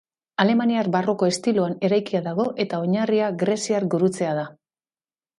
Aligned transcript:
Alemaniar 0.43 0.87
barroko 0.93 1.27
estiloan 1.33 1.75
eraikia 1.89 2.21
dago 2.27 2.45
eta 2.65 2.79
oinarria 2.85 3.27
greziar 3.43 3.85
gurutzea 3.95 4.33
da. 4.39 4.47